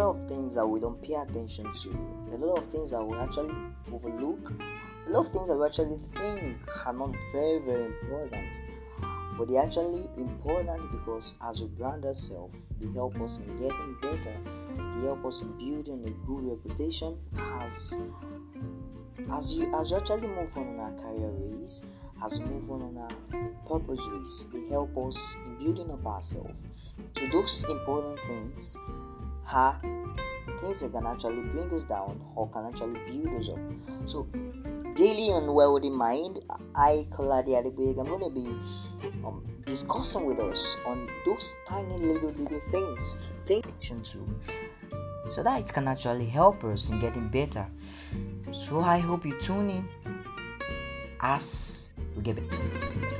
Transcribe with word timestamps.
lot 0.00 0.16
of 0.16 0.28
things 0.28 0.56
that 0.56 0.66
we 0.66 0.80
don't 0.80 1.00
pay 1.02 1.14
attention 1.14 1.70
to, 1.72 1.90
a 2.32 2.36
lot 2.36 2.58
of 2.58 2.66
things 2.66 2.90
that 2.92 3.04
we 3.04 3.16
actually 3.18 3.54
overlook, 3.92 4.52
a 5.06 5.10
lot 5.10 5.26
of 5.26 5.32
things 5.32 5.48
that 5.48 5.56
we 5.56 5.66
actually 5.66 5.98
think 6.14 6.56
are 6.86 6.92
not 6.92 7.14
very, 7.32 7.58
very 7.60 7.84
important. 7.84 8.62
But 9.36 9.48
they're 9.48 9.62
actually 9.62 10.08
important 10.16 10.82
because 10.90 11.38
as 11.46 11.62
we 11.62 11.68
brand 11.68 12.04
ourselves, 12.04 12.54
they 12.80 12.92
help 12.92 13.20
us 13.20 13.40
in 13.40 13.56
getting 13.56 13.96
better, 14.00 14.36
they 14.96 15.06
help 15.06 15.24
us 15.26 15.42
in 15.42 15.52
building 15.58 16.02
a 16.06 16.26
good 16.26 16.44
reputation 16.44 17.18
as 17.60 18.00
as 19.32 19.54
you 19.54 19.72
as 19.74 19.90
you 19.90 19.96
actually 19.96 20.26
move 20.26 20.56
on 20.56 20.66
in 20.66 20.80
our 20.80 20.92
career 20.92 21.30
race, 21.30 21.86
as 22.24 22.40
we 22.40 22.50
move 22.50 22.70
on 22.70 22.82
in 22.82 22.98
our 22.98 23.48
purpose 23.68 24.06
race, 24.12 24.50
they 24.52 24.68
help 24.68 24.96
us 24.98 25.36
in 25.44 25.56
building 25.56 25.90
up 25.90 26.06
ourselves. 26.06 26.94
So 27.16 27.26
those 27.28 27.64
important 27.70 28.18
things 28.20 28.76
are 29.52 29.80
things 30.60 30.80
that 30.80 30.92
can 30.92 31.06
actually 31.06 31.42
bring 31.42 31.72
us 31.72 31.86
down 31.86 32.20
or 32.34 32.48
can 32.50 32.66
actually 32.66 33.00
build 33.10 33.36
us 33.38 33.48
up. 33.48 33.58
So 34.06 34.28
daily 34.94 35.30
on 35.32 35.52
Well 35.54 35.78
the 35.80 35.90
Mind, 35.90 36.40
I 36.74 37.06
Kaladi 37.10 37.50
Adibig, 37.50 37.98
I'm 37.98 38.06
gonna 38.06 38.30
be 38.30 38.46
um, 39.24 39.44
discussing 39.64 40.26
with 40.26 40.38
us 40.40 40.76
on 40.86 41.08
those 41.24 41.56
tiny 41.66 41.96
little 41.96 42.30
little 42.30 42.60
things, 42.60 43.28
thinking 43.42 44.02
to 44.02 44.26
so 45.30 45.42
that 45.44 45.60
it 45.60 45.72
can 45.72 45.86
actually 45.86 46.26
help 46.26 46.64
us 46.64 46.90
in 46.90 46.98
getting 46.98 47.28
better. 47.28 47.66
So 48.52 48.80
I 48.80 48.98
hope 48.98 49.24
you 49.24 49.38
tune 49.40 49.70
in 49.70 49.88
as 51.20 51.94
we 52.16 52.22
get 52.22 52.36
better. 52.36 53.19